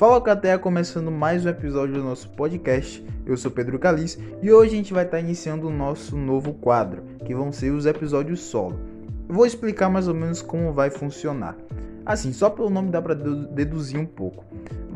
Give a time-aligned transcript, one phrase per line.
[0.00, 3.04] Fala Cateia, começando mais um episódio do nosso podcast.
[3.26, 7.02] Eu sou Pedro Calis e hoje a gente vai estar iniciando o nosso novo quadro,
[7.26, 8.80] que vão ser os episódios solo.
[9.28, 11.54] Vou explicar mais ou menos como vai funcionar.
[12.06, 14.42] Assim, só pelo nome dá para deduzir um pouco.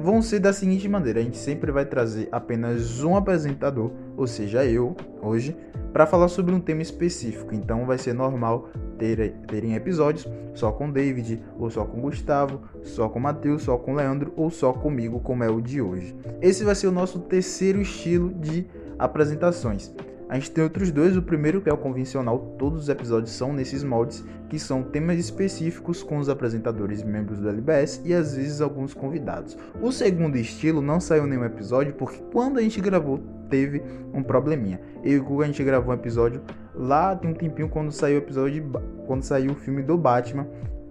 [0.04, 4.62] Vão ser da seguinte maneira: a gente sempre vai trazer apenas um apresentador, ou seja,
[4.62, 5.56] eu, hoje,
[5.94, 7.54] para falar sobre um tema específico.
[7.54, 8.68] Então vai ser normal
[8.98, 13.94] ter, terem episódios só com David, ou só com Gustavo, só com Matheus, só com
[13.94, 16.14] Leandro, ou só comigo, como é o de hoje.
[16.42, 18.66] Esse vai ser o nosso terceiro estilo de
[18.98, 19.90] apresentações.
[20.28, 21.16] A gente tem outros dois.
[21.16, 25.18] O primeiro, que é o convencional, todos os episódios são nesses moldes, que são temas
[25.18, 29.56] específicos com os apresentadores membros do LBS e às vezes alguns convidados.
[29.80, 34.80] O segundo estilo não saiu nenhum episódio porque quando a gente gravou teve um probleminha.
[35.02, 36.40] Eu e o Google a gente gravou um episódio
[36.74, 40.46] lá tem um tempinho quando saiu o episódio de, quando saiu o filme do Batman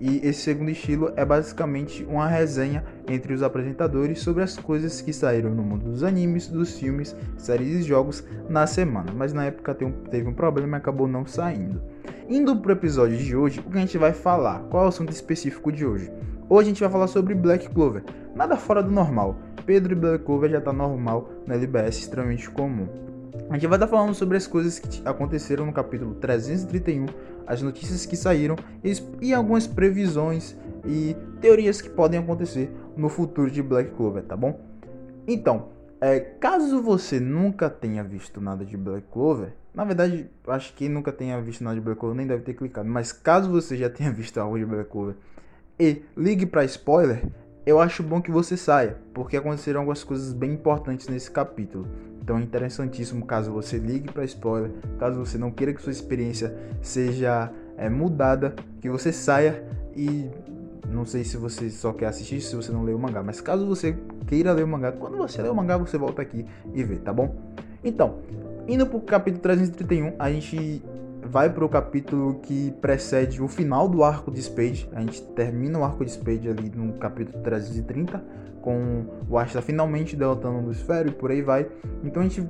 [0.06, 5.14] e esse segundo estilo é basicamente uma resenha entre os apresentadores sobre as coisas que
[5.14, 9.14] saíram no mundo dos animes, dos filmes, séries e jogos na semana.
[9.16, 11.82] Mas na época teve um problema e acabou não saindo.
[12.28, 14.64] Indo pro episódio de hoje, o que a gente vai falar?
[14.64, 16.12] Qual é o assunto específico de hoje?
[16.50, 18.04] Hoje a gente vai falar sobre Black Clover.
[18.36, 19.38] Nada fora do normal.
[19.66, 23.13] Pedro e Black Clover já tá normal na LBS, extremamente comum.
[23.54, 27.06] A gente vai estar falando sobre as coisas que aconteceram no capítulo 331,
[27.46, 28.56] as notícias que saíram
[29.22, 34.60] e algumas previsões e teorias que podem acontecer no futuro de Black Clover, tá bom?
[35.28, 35.68] Então,
[36.02, 41.12] é, caso você nunca tenha visto nada de Black Clover, na verdade, acho que nunca
[41.12, 44.10] tenha visto nada de Black Clover nem deve ter clicado, mas caso você já tenha
[44.12, 45.14] visto algo de Black Clover
[45.80, 47.24] e ligue para spoiler,
[47.68, 51.88] eu acho bom que você saia, porque aconteceram algumas coisas bem importantes nesse capítulo.
[52.24, 56.56] Então é interessantíssimo caso você ligue para spoiler, caso você não queira que sua experiência
[56.82, 59.62] seja é, mudada, que você saia
[59.94, 60.30] e
[60.88, 63.68] não sei se você só quer assistir se você não leu o mangá, mas caso
[63.68, 66.96] você queira ler o mangá, quando você ler o mangá você volta aqui e vê,
[66.96, 67.36] tá bom?
[67.84, 68.20] Então,
[68.70, 70.82] indo pro capítulo 331, a gente
[71.26, 74.90] vai pro capítulo que precede o final do arco de Spade.
[74.94, 80.16] A gente termina o arco de Spade ali no capítulo 330 com o Asta finalmente
[80.16, 81.68] derrotando o Lucifero e por aí vai.
[82.04, 82.50] Então a gente,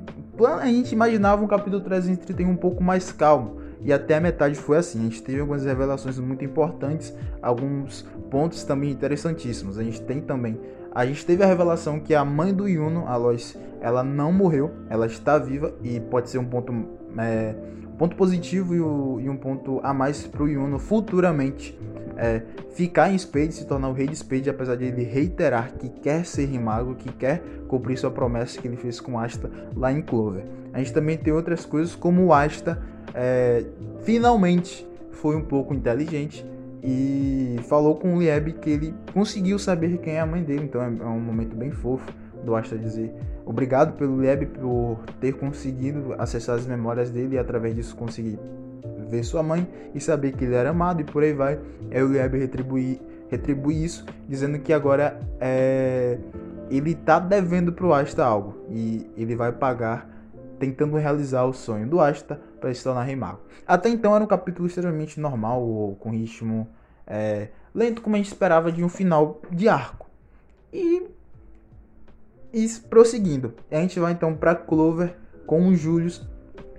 [0.61, 3.57] a gente imaginava um capítulo 331 um pouco mais calmo.
[3.81, 4.99] E até a metade foi assim.
[4.99, 9.77] A gente teve algumas revelações muito importantes, alguns pontos também interessantíssimos.
[9.77, 10.57] A gente tem também.
[10.93, 14.71] A gente teve a revelação que a mãe do Yuno, a Lois, ela não morreu,
[14.89, 16.71] ela está viva e pode ser um ponto
[17.17, 17.55] é,
[18.03, 21.79] ponto positivo e, o, e um ponto a mais para o Yuno futuramente
[22.17, 22.41] é,
[22.73, 26.25] ficar em Spade, se tornar o rei de Spade, apesar de ele reiterar que quer
[26.25, 30.43] ser Rimago, que quer cumprir sua promessa que ele fez com Asta lá em Clover.
[30.73, 32.83] A gente também tem outras coisas como o Asta
[33.15, 33.63] é,
[34.01, 36.45] finalmente foi um pouco inteligente
[36.83, 40.81] e falou com o Lieb que ele conseguiu saber quem é a mãe dele, então
[40.81, 42.11] é, é um momento bem fofo
[42.43, 43.13] do Asta dizer
[43.45, 48.39] obrigado pelo Lieb por ter conseguido acessar as memórias dele e através disso conseguir
[49.09, 51.59] ver sua mãe e saber que ele era amado e por aí vai.
[51.91, 52.99] Aí o Lieb retribui,
[53.29, 56.17] retribui isso, dizendo que agora é,
[56.69, 60.09] ele tá devendo pro Asta algo e ele vai pagar
[60.59, 63.41] tentando realizar o sonho do Asta para se tornar rei mago.
[63.67, 66.67] Até então era um capítulo extremamente normal, com ritmo
[67.05, 70.09] é, lento, como a gente esperava de um final de arco.
[70.71, 71.03] E,
[72.53, 75.15] e prosseguindo, a gente vai então para Clover
[75.47, 76.25] com o Julius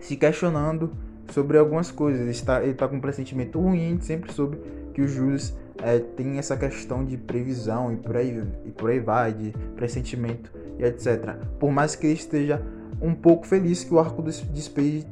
[0.01, 0.93] se questionando
[1.31, 2.21] sobre algumas coisas.
[2.21, 4.59] Ele está, ele está com um pressentimento ruim, a gente sempre soube
[4.93, 9.01] que o Julius é, tem essa questão de previsão e por, aí, e por aí
[9.01, 11.37] vai, de pressentimento e etc.
[11.59, 12.63] Por mais que ele esteja
[13.01, 15.07] um pouco feliz que o arco de Spade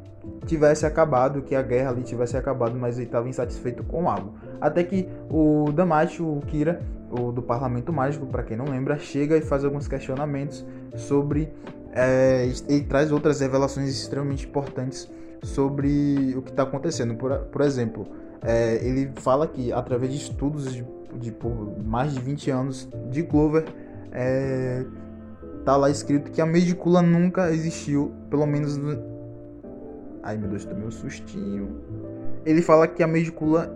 [0.47, 4.35] tivesse acabado, que a guerra ali tivesse acabado, mas ele estava insatisfeito com algo.
[4.61, 6.81] Até que o Damachi, o Kira,
[7.13, 10.65] o do Parlamento Mágico, para quem não lembra, chega e faz alguns questionamentos
[10.97, 11.53] sobre.
[11.93, 15.11] É, ele traz outras revelações extremamente importantes
[15.43, 17.15] sobre o que está acontecendo.
[17.15, 18.07] Por, por exemplo,
[18.43, 21.35] é, ele fala que através de estudos de, de
[21.85, 23.65] mais de 20 anos de Clover,
[24.11, 24.85] é,
[25.65, 29.13] tá lá escrito que a medicula nunca existiu, pelo menos no...
[30.23, 31.81] Ai meu Deus, tomei um sustinho.
[32.47, 33.71] Ele fala que a medicula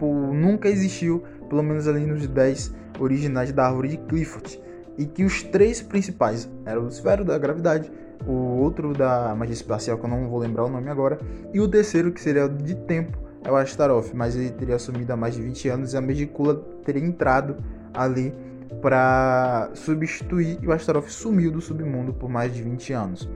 [0.00, 4.58] nunca existiu, pelo menos ali nos 10 originais da árvore de Clifford.
[4.96, 7.90] E que os três principais eram o esfero da gravidade,
[8.26, 11.18] o outro da magia espacial, que eu não vou lembrar o nome agora,
[11.52, 15.16] e o terceiro, que seria de tempo, é o Astaroth, mas ele teria assumido há
[15.16, 17.56] mais de 20 anos e a Medicula teria entrado
[17.94, 18.34] ali
[18.82, 23.28] para substituir e o Astaroth sumiu do submundo por mais de 20 anos.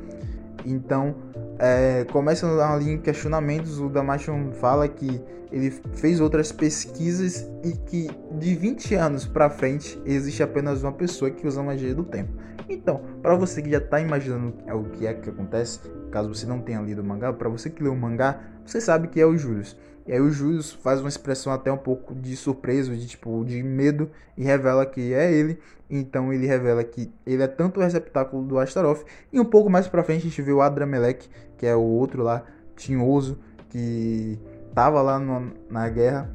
[0.64, 1.14] Então,
[1.58, 5.20] é, começa ali em questionamentos, o Damation fala que
[5.52, 11.30] ele fez outras pesquisas e que de 20 anos para frente existe apenas uma pessoa
[11.30, 12.32] que usa a magia do tempo.
[12.68, 15.80] Então, para você que já está imaginando o que é que acontece,
[16.10, 19.08] caso você não tenha lido o mangá, para você que leu o mangá, você sabe
[19.08, 19.76] que é o Julius.
[20.06, 23.62] E aí o Julius faz uma expressão até um pouco de surpresa, de tipo, de
[23.62, 25.58] medo e revela que é ele.
[25.88, 29.86] Então ele revela que ele é tanto o receptáculo do Astaroth e um pouco mais
[29.86, 32.42] para frente a gente vê o Adramelech, que é o outro lá
[32.76, 33.38] tinhoso
[33.70, 34.38] que
[34.74, 36.30] tava lá no, na guerra,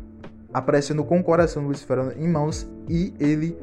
[0.53, 3.57] aparecendo com o coração do Lucifer em mãos e ele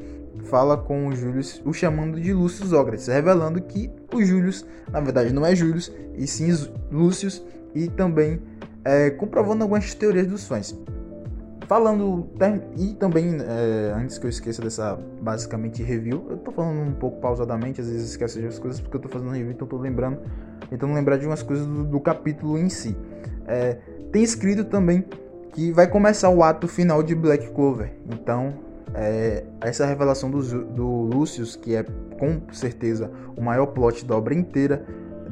[0.45, 5.33] fala com o Julius, o chamando de Lúcio Zócrates, revelando que o Julius, na verdade,
[5.33, 6.49] não é Julius, e sim
[6.91, 7.29] Lúcio,
[7.73, 8.39] e também
[8.87, 10.73] é, comprovando algumas teorias dos fãs.
[11.67, 12.29] Falando,
[12.77, 17.19] e também, é, antes que eu esqueça dessa basicamente review, eu tô falando um pouco
[17.19, 20.19] pausadamente, às vezes esqueço de as coisas porque eu tô fazendo review, então tô lembrando,
[20.69, 22.95] tentando lembrar de umas coisas do, do capítulo em si.
[23.45, 23.77] É,
[24.13, 25.03] tem escrito também
[25.51, 28.53] que vai começar o ato final de Black Clover, então
[28.93, 31.83] é, essa revelação do, do Lucius, que é
[32.17, 34.85] com certeza o maior plot da obra inteira,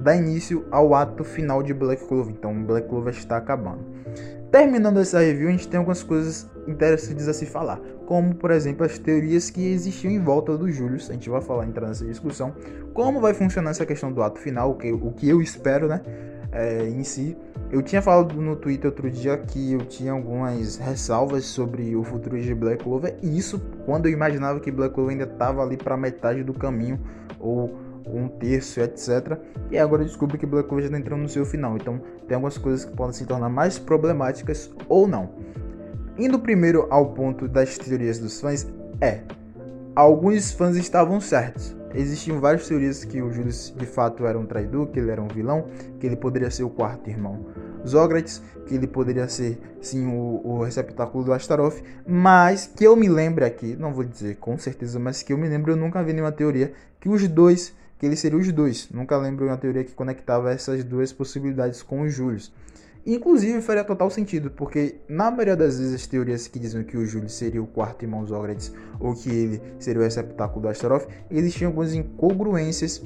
[0.06, 3.80] dá início ao ato final de Black Clover, então Black Clover está acabando.
[4.52, 8.86] Terminando essa review, a gente tem algumas coisas interessantes a se falar, como por exemplo
[8.86, 11.10] as teorias que existiam em volta do Julius.
[11.10, 12.54] A gente vai falar entrar nessa discussão,
[12.94, 16.00] como vai funcionar essa questão do ato final, o que, o que eu espero, né,
[16.52, 17.36] é, em si.
[17.72, 22.40] Eu tinha falado no Twitter outro dia que eu tinha algumas ressalvas sobre o futuro
[22.40, 25.98] de Black Clover, e isso quando eu imaginava que Black Clover ainda estava ali para
[25.98, 27.00] metade do caminho
[27.40, 29.38] ou um terço, etc.
[29.72, 31.76] E agora eu descubro que Black Clover já está entrando no seu final.
[31.76, 35.30] Então tem algumas coisas que podem se tornar mais problemáticas ou não.
[36.18, 38.68] Indo primeiro ao ponto das teorias dos fãs,
[39.02, 39.22] é.
[39.96, 41.76] Alguns fãs estavam certos.
[41.94, 45.28] Existiam várias teorias que o Julius de fato era um traidor, que ele era um
[45.28, 45.70] vilão,
[46.00, 47.46] que ele poderia ser o quarto irmão
[47.88, 53.08] Zócrates, que ele poderia ser sim o, o receptáculo do Astaroth, mas que eu me
[53.08, 56.12] lembre aqui, não vou dizer com certeza, mas que eu me lembro, eu nunca vi
[56.12, 57.74] nenhuma teoria que os dois
[58.06, 58.88] que eles seriam os dois.
[58.94, 62.54] Nunca lembro uma teoria que conectava essas duas possibilidades com os Július.
[63.04, 67.06] Inclusive faria total sentido, porque na maioria das vezes as teorias que diziam que o
[67.06, 71.70] Júlio seria o quarto irmão Zócrates ou que ele seria o receptáculo do Astaroth, existiam
[71.70, 73.02] algumas incongruências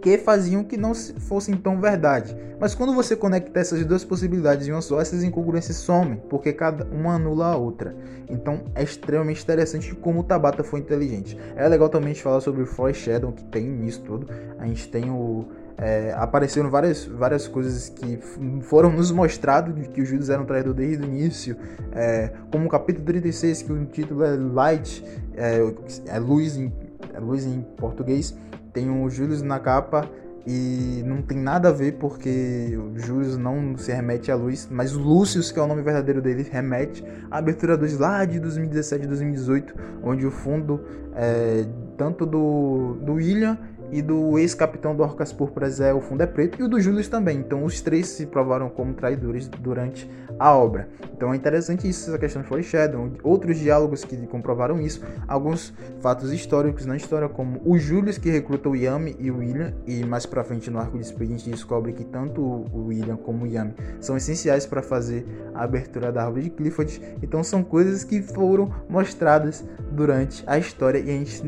[0.00, 2.36] que faziam que não fossem tão verdade.
[2.60, 6.84] Mas quando você conecta essas duas possibilidades em uma só, essas incongruências somem, porque cada
[6.86, 7.94] uma anula a outra.
[8.28, 11.38] Então é extremamente interessante como o Tabata foi inteligente.
[11.56, 14.28] É legal também a gente falar sobre o Foreshadow, que tem nisso tudo.
[14.58, 15.46] A gente tem o.
[15.80, 18.18] É, apareceram várias, várias coisas que
[18.62, 21.56] foram nos mostrados de que os judeus eram traidores desde o início,
[21.92, 25.04] é, como o capítulo 36, que o título é Light,
[25.36, 25.60] é,
[26.08, 26.72] é luz, em,
[27.14, 28.34] é luz em português,
[28.78, 30.08] tem o Júlio na capa
[30.46, 34.94] e não tem nada a ver porque o Júlio não se remete à luz, mas
[34.94, 39.04] o Lúcio, que é o nome verdadeiro dele, remete à abertura 2 lá de 2017
[39.04, 40.80] e 2018, onde o fundo
[41.14, 41.66] é
[41.96, 43.58] tanto do, do William
[43.90, 47.08] e do ex-capitão do Orcas Púrpuras é o fundo é preto e o do Julius
[47.08, 47.38] também.
[47.38, 50.08] Então os três se provaram como traidores durante
[50.38, 50.88] a obra.
[51.12, 56.32] Então é interessante isso, essa questão de Foreshadow, outros diálogos que comprovaram isso, alguns fatos
[56.32, 60.26] históricos na história, como o Julius que recruta o Yami e o William, e mais
[60.26, 63.48] pra frente no arco de Speed a gente descobre que tanto o William como o
[63.48, 67.00] Yami são essenciais para fazer a abertura da árvore de Clifford.
[67.22, 71.42] Então são coisas que foram mostradas durante a história e a gente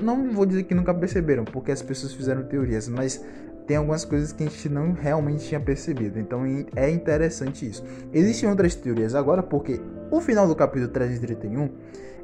[0.00, 3.22] não vou dizer que nunca perceberam, porque as pessoas fizeram teorias, mas
[3.66, 6.18] tem algumas coisas que a gente não realmente tinha percebido.
[6.18, 6.42] Então
[6.74, 7.84] é interessante isso.
[8.12, 11.70] Existem outras teorias agora, porque o final do capítulo 331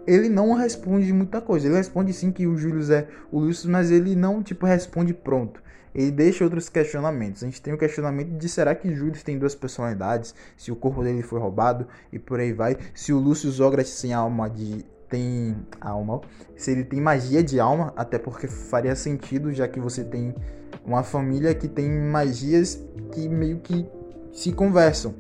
[0.07, 1.67] ele não responde muita coisa.
[1.67, 5.63] Ele responde sim que o Júlio é o Lúcio, mas ele não tipo responde pronto.
[5.95, 7.43] Ele deixa outros questionamentos.
[7.43, 10.35] A gente tem o questionamento de será que Júlio tem duas personalidades?
[10.57, 12.77] Se o corpo dele foi roubado e por aí vai.
[12.95, 16.21] Se o Lúcio Zogras tem alma de tem alma,
[16.57, 20.35] se ele tem magia de alma, até porque faria sentido, já que você tem
[20.85, 23.87] uma família que tem magias que meio que
[24.33, 25.15] se conversam.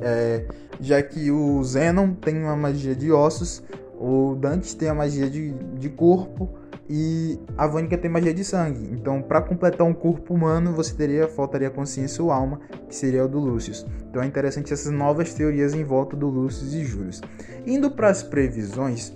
[0.00, 0.46] É,
[0.80, 3.62] já que o Zenon tem uma magia de ossos,
[3.98, 6.48] o Dante tem a magia de, de corpo
[6.88, 8.88] e a Vânica tem magia de sangue.
[8.92, 13.28] Então, para completar um corpo humano, você teria faltaria consciência ou alma, que seria o
[13.28, 13.84] do Lúcius.
[14.08, 17.20] Então, é interessante essas novas teorias em volta do Lúcius e Július.
[17.66, 19.12] Indo para as previsões,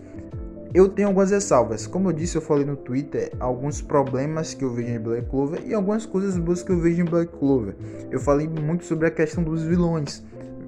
[0.75, 1.87] eu tenho algumas ressalvas.
[1.87, 5.63] Como eu disse, eu falei no Twitter alguns problemas que eu vejo em Black Clover
[5.67, 7.75] e algumas coisas boas que eu vejo em Black Clover.
[8.11, 10.23] Eu falei muito sobre a questão dos vilões.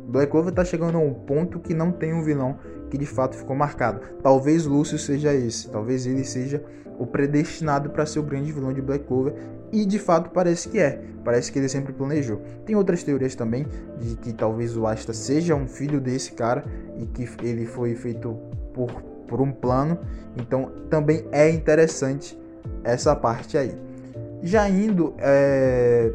[0.06, 2.58] Black Clover tá chegando a um ponto que não tem um vilão
[2.94, 4.00] que de fato ficou marcado.
[4.22, 6.64] Talvez Lúcio seja esse, talvez ele seja
[6.96, 9.34] o predestinado para ser o grande vilão de Black Clover
[9.72, 11.02] e de fato parece que é.
[11.24, 12.40] Parece que ele sempre planejou.
[12.64, 13.66] Tem outras teorias também
[13.98, 16.64] de que talvez o Asta seja um filho desse cara
[16.96, 18.38] e que ele foi feito
[18.72, 18.92] por,
[19.26, 19.98] por um plano.
[20.36, 22.38] Então também é interessante
[22.84, 23.76] essa parte aí.
[24.40, 26.12] Já indo é,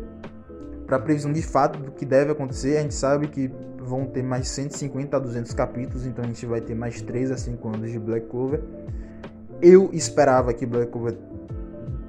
[0.88, 4.24] para a previsão de fato do que deve acontecer, a gente sabe que vão ter
[4.24, 7.92] mais 150 a 200 capítulos, então a gente vai ter mais 3 a 5 anos
[7.92, 8.62] de Black Clover.
[9.62, 11.18] Eu esperava que Black Clover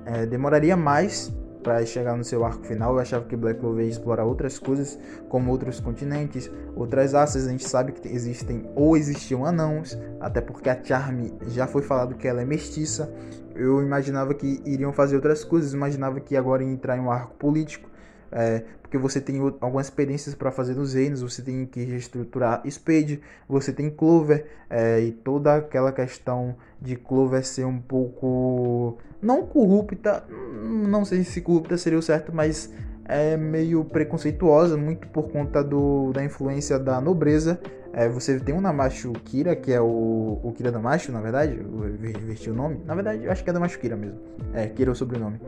[0.07, 2.95] é, demoraria mais para chegar no seu arco final.
[2.95, 4.99] Eu achava que Black Clover ia explorar outras coisas,
[5.29, 7.47] como outros continentes, outras raças.
[7.47, 12.15] A gente sabe que existem ou existiam anãos, até porque a Charme já foi falado
[12.15, 13.13] que ela é mestiça.
[13.55, 17.35] Eu imaginava que iriam fazer outras coisas, imaginava que agora ia entrar em um arco
[17.35, 17.90] político.
[18.33, 23.21] É, porque você tem algumas experiências para fazer nos reinos, você tem que reestruturar Spade,
[23.49, 30.25] você tem Clover é, e toda aquela questão de Clover ser um pouco não corrupta,
[30.63, 32.73] não sei se corrupta seria o certo, mas
[33.05, 37.61] é meio preconceituosa, muito por conta do, da influência da nobreza.
[37.93, 41.89] É, você tem o Namacho Kira, que é o, o Kira Damacho, na verdade, eu
[41.89, 42.81] inverti o nome.
[42.87, 44.19] Na verdade, eu acho que é Damacho Kira mesmo.
[44.55, 45.41] É, Kira é o sobrenome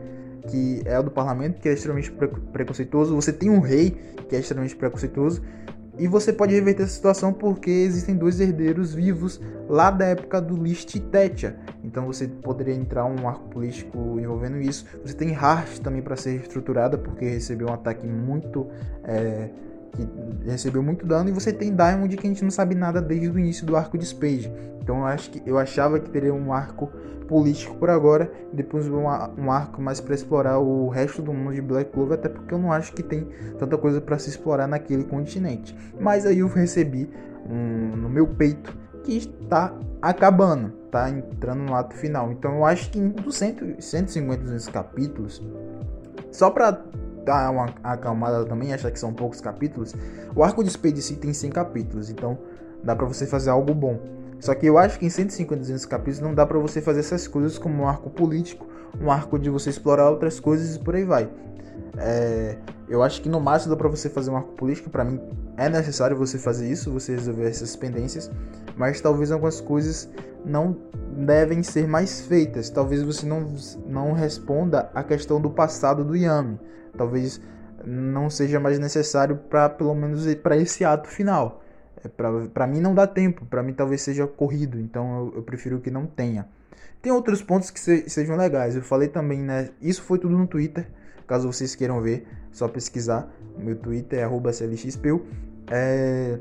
[0.47, 2.11] que é o do parlamento, que é extremamente
[2.51, 3.15] preconceituoso.
[3.15, 3.91] Você tem um rei,
[4.27, 5.41] que é extremamente preconceituoso.
[5.97, 10.55] E você pode reverter essa situação porque existem dois herdeiros vivos lá da época do
[10.55, 11.55] List Tetia.
[11.83, 14.87] Então você poderia entrar um arco político envolvendo isso.
[15.05, 18.67] Você tem Heart também para ser estruturada porque recebeu um ataque muito.
[19.03, 19.49] É,
[19.93, 20.07] que
[20.45, 21.29] recebeu muito dano.
[21.29, 23.97] E você tem Diamond que a gente não sabe nada desde o início do arco
[23.97, 24.51] de Spade.
[24.81, 26.91] Então eu acho que eu achava que teria um arco
[27.27, 29.05] político por agora, e depois um,
[29.37, 32.59] um arco mais para explorar o resto do mundo de Black Clover, até porque eu
[32.59, 35.75] não acho que tem tanta coisa para se explorar naquele continente.
[35.99, 37.09] Mas aí eu recebi
[37.49, 42.31] um, no meu peito que está acabando, tá entrando no ato final.
[42.31, 45.41] Então eu acho que dos 150 200 capítulos,
[46.31, 46.83] só para
[47.23, 49.95] dar uma acalmada também, achar que são poucos capítulos,
[50.35, 52.37] o arco de Spade tem 100 capítulos, então
[52.83, 53.99] dá para você fazer algo bom.
[54.39, 57.27] Só que eu acho que em 150, 200 capítulos não dá para você fazer essas
[57.27, 58.67] coisas como um arco político,
[59.01, 61.29] um arco de você explorar outras coisas e por aí vai.
[61.97, 62.57] É,
[62.89, 64.89] eu acho que no máximo dá para você fazer um arco político.
[64.89, 65.19] Para mim
[65.57, 68.31] é necessário você fazer isso, você resolver essas pendências,
[68.75, 70.09] mas talvez algumas coisas
[70.45, 70.75] não
[71.17, 72.69] devem ser mais feitas.
[72.69, 73.53] Talvez você não,
[73.87, 76.59] não responda a questão do passado do Yami.
[76.97, 77.39] Talvez
[77.85, 81.61] não seja mais necessário para pelo menos para esse ato final.
[82.03, 85.79] É para mim não dá tempo, para mim talvez seja corrido, então eu, eu, prefiro
[85.79, 86.47] que não tenha.
[87.01, 88.75] Tem outros pontos que se, sejam legais.
[88.75, 89.69] Eu falei também, né?
[89.81, 90.87] Isso foi tudo no Twitter.
[91.27, 93.31] Caso vocês queiram ver, só pesquisar.
[93.57, 95.25] Meu Twitter é @clxpeu.
[95.69, 96.37] É...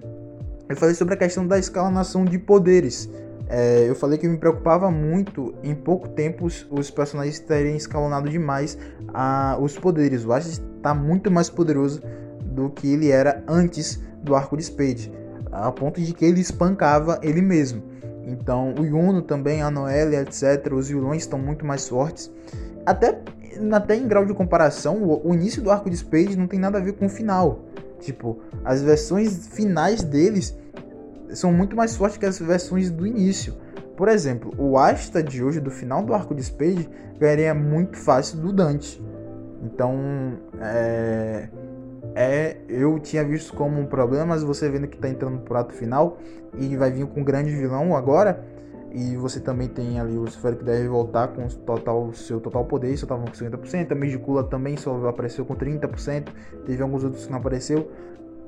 [0.68, 3.08] Eu falei sobre a questão da escalação de poderes.
[3.48, 8.30] É, eu falei que me preocupava muito em pouco tempo os, os personagens terem escalonado
[8.30, 10.24] demais a, os poderes.
[10.24, 12.00] O Ash está muito mais poderoso
[12.42, 15.12] do que ele era antes do arco de Spade
[15.52, 17.82] a ponto de que ele espancava ele mesmo.
[18.24, 22.32] Então, o Yuno também, a Noelle, etc., os vilões estão muito mais fortes.
[22.86, 23.20] Até,
[23.72, 26.80] até em grau de comparação, o, início do arco de Spade não tem nada a
[26.80, 27.60] ver com o final.
[28.00, 30.56] Tipo, as versões finais deles
[31.30, 33.54] são muito mais fortes que as versões do início.
[33.96, 38.38] Por exemplo, o Asta de hoje, do final do arco de Spade, ganharia muito fácil
[38.38, 39.00] do Dante.
[39.62, 39.94] Então,
[40.60, 41.48] é
[42.14, 45.72] é, eu tinha visto como um problema, mas você vendo que está entrando pro ato
[45.72, 46.18] final
[46.58, 48.44] e vai vir com um grande vilão agora,
[48.94, 52.96] e você também tem ali o Lucifer que deve voltar com total, seu total poder,
[52.96, 56.28] só estavam com 50%, a Medicula também só apareceu com 30%,
[56.66, 57.90] teve alguns outros que não apareceu.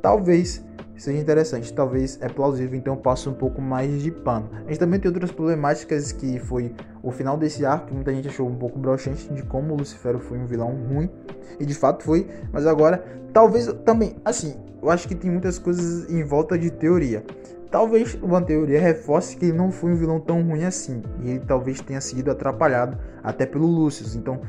[0.02, 0.62] Talvez
[0.96, 4.50] seja interessante, talvez é plausível, então passo um pouco mais de pano.
[4.66, 8.46] A gente também tem outras problemáticas que foi o final desse arco, muita gente achou
[8.46, 11.08] um pouco broxante de como o Lucifero foi um vilão ruim,
[11.58, 16.08] e de fato foi, mas agora talvez também, assim, eu acho que tem muitas coisas
[16.10, 17.24] em volta de teoria.
[17.74, 21.40] Talvez uma teoria reforce que ele não foi um vilão tão ruim assim, e ele
[21.40, 24.14] talvez tenha sido atrapalhado até pelo Lucius.
[24.14, 24.40] Então,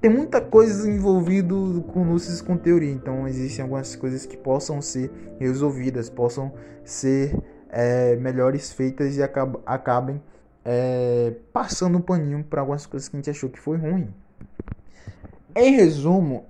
[0.00, 5.12] tem muita coisa envolvido com Lucis com teoria, então existem algumas coisas que possam ser
[5.38, 6.50] resolvidas, possam
[6.82, 7.38] ser
[7.68, 10.22] é, melhores feitas e acab acabem
[10.64, 14.08] é, passando um paninho para algumas coisas que a gente achou que foi ruim.
[15.54, 16.46] Em resumo,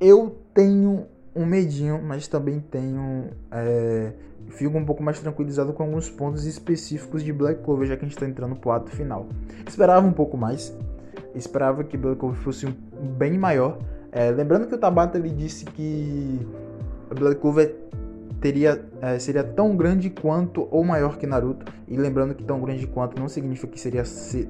[0.00, 3.30] eu tenho um medinho, mas também tenho.
[3.50, 4.12] É,
[4.48, 8.08] fico um pouco mais tranquilizado com alguns pontos específicos de Black Clover, já que a
[8.08, 9.26] gente está entrando pro ato final.
[9.66, 10.76] Esperava um pouco mais,
[11.34, 12.66] esperava que Black Clover fosse
[13.16, 13.78] bem maior.
[14.10, 16.46] É, lembrando que o Tabata ele disse que
[17.18, 17.74] Black Clover
[18.42, 21.64] teria é, seria tão grande quanto ou maior que Naruto.
[21.86, 24.02] E lembrando que tão grande quanto não significa que seria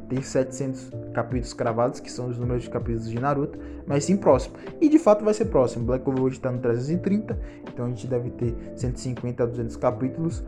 [0.08, 4.56] ter 700 capítulos cravados, que são os números de capítulos de Naruto, mas sim próximo.
[4.80, 5.84] E de fato vai ser próximo.
[5.84, 7.38] Black Clover está no 330,
[7.72, 10.42] então a gente deve ter 150 a 200 capítulos,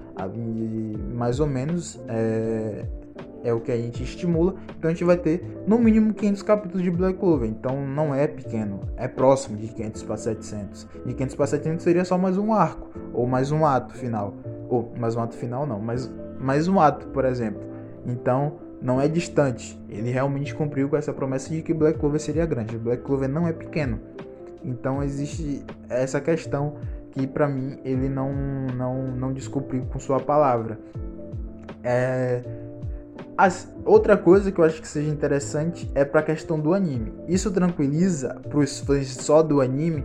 [1.13, 2.01] mais ou menos.
[2.09, 2.87] É,
[3.45, 4.55] é o que a gente estimula.
[4.77, 7.49] Então a gente vai ter no mínimo 500 capítulos de Black Clover.
[7.49, 10.89] Então não é pequeno, é próximo de 500 para 700.
[11.07, 14.35] De 500 para 700 seria só mais um arco ou mais um ato final.
[14.69, 16.11] Ou mais um ato final não, mas
[16.41, 17.63] mais um ato, por exemplo.
[18.07, 19.81] Então não é distante.
[19.89, 22.79] Ele realmente cumpriu com essa promessa de que Black Clover seria grande.
[22.79, 24.01] Black Clover não é pequeno.
[24.65, 26.77] Então existe essa questão
[27.11, 28.33] que para mim ele não
[28.75, 30.79] não não descumpriu com sua palavra.
[31.83, 32.43] É,
[33.37, 37.13] as, outra coisa que eu acho que seja interessante é para a questão do anime.
[37.29, 40.05] Isso tranquiliza para os fãs só do anime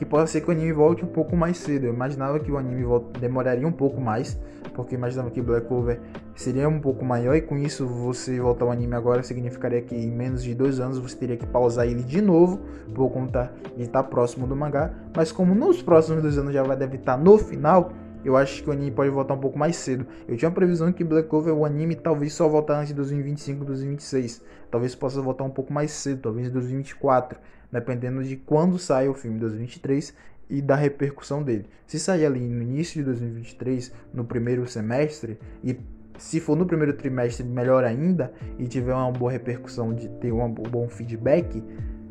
[0.00, 1.84] que possa ser que o anime volte um pouco mais cedo.
[1.84, 2.86] Eu imaginava que o anime
[3.20, 4.40] demoraria um pouco mais,
[4.74, 6.00] porque imaginava que Black Clover
[6.34, 10.10] seria um pouco maior e com isso você voltar ao anime agora significaria que em
[10.10, 12.60] menos de dois anos você teria que pausar ele de novo
[12.94, 14.90] por conta de estar próximo do mangá.
[15.14, 17.92] Mas como nos próximos dois anos já vai deve estar no final,
[18.24, 20.06] eu acho que o anime pode voltar um pouco mais cedo.
[20.28, 23.64] Eu tinha uma previsão que Black Clover, o anime, talvez só voltar antes de 2025,
[23.64, 24.42] 2026.
[24.70, 27.38] Talvez possa voltar um pouco mais cedo, talvez em 2024,
[27.72, 30.14] dependendo de quando sai o filme, 2023,
[30.50, 31.66] e da repercussão dele.
[31.86, 35.78] Se sair ali no início de 2023, no primeiro semestre, e
[36.18, 40.52] se for no primeiro trimestre, melhor ainda, e tiver uma boa repercussão, de ter um
[40.52, 41.62] bom feedback,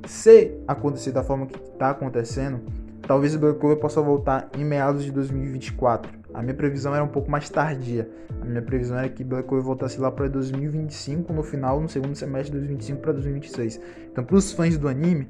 [0.07, 2.61] se acontecer da forma que está acontecendo,
[3.09, 6.11] Talvez o Black Clover possa voltar em meados de 2024.
[6.31, 8.07] A minha previsão era um pouco mais tardia.
[8.39, 12.13] A minha previsão era que Black Clover voltasse lá para 2025, no final, no segundo
[12.13, 13.81] semestre de 2025 para 2026.
[14.11, 15.27] Então, para os fãs do anime,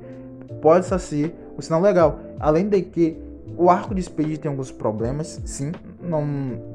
[0.62, 2.20] pode ser um sinal legal.
[2.38, 3.18] Além de que
[3.56, 5.72] o arco de Speed tem alguns problemas, sim.
[6.02, 6.22] Não,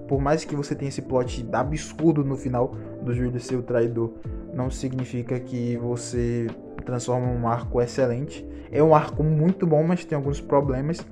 [0.09, 4.11] por mais que você tenha esse plot absurdo no final do Júlio ser o traidor,
[4.55, 6.47] não significa que você
[6.85, 8.47] transforma um arco excelente.
[8.71, 11.05] É um arco muito bom, mas tem alguns problemas.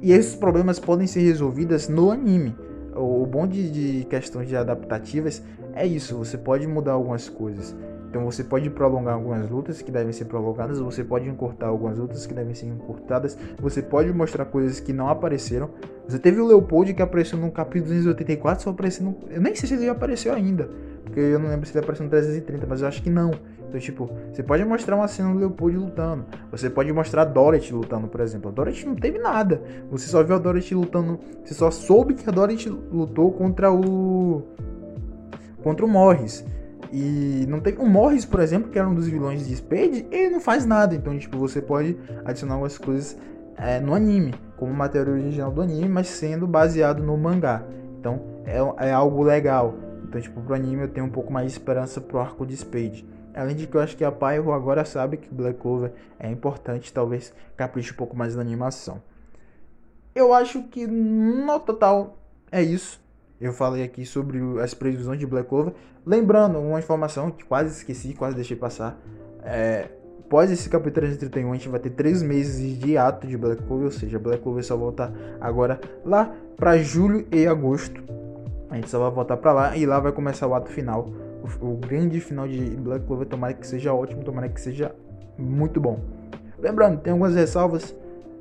[0.00, 2.54] E esses problemas podem ser resolvidos no anime.
[2.94, 5.42] O bom de, de questões de adaptativas
[5.74, 7.74] é isso, você pode mudar algumas coisas.
[8.08, 12.26] Então você pode prolongar algumas lutas que devem ser prolongadas, você pode encurtar algumas lutas
[12.26, 15.70] que devem ser encurtadas, você pode mostrar coisas que não apareceram.
[16.08, 19.14] Você teve o Leopold que apareceu no capítulo 284, só aparecendo.
[19.28, 20.70] Eu nem sei se ele apareceu ainda,
[21.04, 23.30] porque eu não lembro se ele apareceu no 330, mas eu acho que não.
[23.68, 26.24] Então, tipo, você pode mostrar uma cena do Leopold lutando.
[26.50, 28.48] Você pode mostrar a Dorothy lutando, por exemplo.
[28.48, 29.62] A Dorothy não teve nada.
[29.90, 31.20] Você só viu a Dorothy lutando.
[31.44, 34.42] Você só soube que a Dorothy lutou contra o.
[35.62, 36.44] Contra o Morris.
[36.90, 37.76] E não tem.
[37.76, 40.94] O Morris, por exemplo, que era um dos vilões de Spade, ele não faz nada.
[40.94, 43.18] Então, tipo, você pode adicionar algumas coisas
[43.58, 47.62] é, no anime, como matéria original do anime, mas sendo baseado no mangá.
[48.00, 49.74] Então, é, é algo legal.
[50.08, 53.06] Então, tipo, pro anime eu tenho um pouco mais de esperança pro arco de Spade.
[53.38, 56.92] Além de que eu acho que a Pyro agora sabe que Black Clover é importante,
[56.92, 59.00] talvez capriche um pouco mais na animação.
[60.12, 62.18] Eu acho que no total
[62.50, 63.00] é isso.
[63.40, 65.72] Eu falei aqui sobre as previsões de Black Clover.
[66.04, 68.98] Lembrando uma informação que quase esqueci, quase deixei passar.
[69.44, 73.62] É, após esse capítulo 331, a gente vai ter três meses de ato de Black
[73.62, 78.02] Clover, ou seja, Black Clover só volta agora lá para julho e agosto.
[78.68, 81.27] A gente só vai voltar para lá e lá vai começar o ato final
[81.60, 84.94] o, grande final de Black Clover, tomara que seja ótimo, tomara que seja
[85.38, 86.00] muito bom.
[86.58, 87.94] Lembrando, tem algumas ressalvas.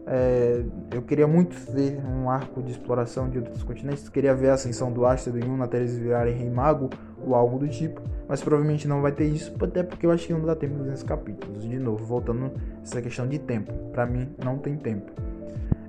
[0.10, 4.08] É, eu queria muito ver um arco de exploração de outros continentes.
[4.10, 6.90] Queria ver a ascensão do Astro e Yun até eles virarem Rei Mago
[7.26, 8.02] ou algo do tipo.
[8.28, 11.04] Mas provavelmente não vai ter isso, até porque eu acho que não dá tempo nesses
[11.04, 11.64] capítulos.
[11.68, 13.72] De novo, voltando essa questão de tempo.
[13.92, 15.12] Para mim, não tem tempo.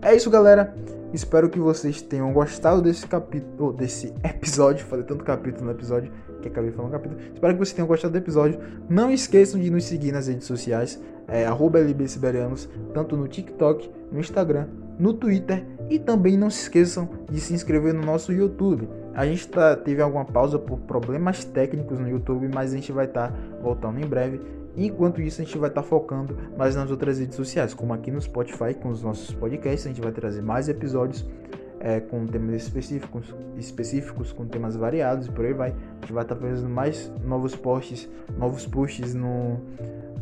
[0.00, 0.74] É isso, galera.
[1.12, 4.86] Espero que vocês tenham gostado desse capítulo, desse episódio.
[4.86, 7.20] Falei tanto capítulo no episódio que acabei falando capítulo.
[7.34, 8.60] Espero que vocês tenham gostado do episódio.
[8.88, 14.68] Não esqueçam de nos seguir nas redes sociais, é, LBSiberianos, tanto no TikTok, no Instagram,
[14.98, 18.88] no Twitter e também não se esqueçam de se inscrever no nosso YouTube.
[19.14, 23.06] A gente tá, teve alguma pausa por problemas técnicos no YouTube, mas a gente vai
[23.06, 24.40] estar tá voltando em breve.
[24.76, 28.10] Enquanto isso, a gente vai estar tá focando mais nas outras redes sociais, como aqui
[28.10, 29.86] no Spotify com os nossos podcasts.
[29.86, 31.26] A gente vai trazer mais episódios
[31.80, 35.70] é, com temas específicos, específicos, com temas variados e por aí vai.
[35.70, 39.60] A gente vai estar tá fazendo mais novos posts, novos posts no,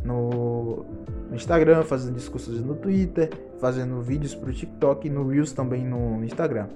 [0.03, 0.85] no,
[1.31, 3.29] Instagram, fazendo discussões no Twitter,
[3.59, 6.67] fazendo vídeos para o TikTok e no Reels também no Instagram.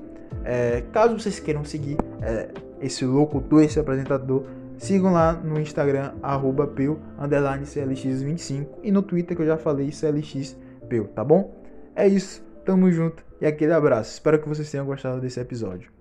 [0.44, 4.44] É, caso vocês queiram seguir é, esse locutor, esse apresentador,
[4.82, 6.66] sigam lá no Instagram, arroba
[7.66, 11.56] CLX25 e no Twitter que eu já falei, CLXPeu, tá bom?
[11.96, 12.44] É isso.
[12.66, 14.14] tamo junto e aquele abraço.
[14.14, 16.01] Espero que vocês tenham gostado desse episódio.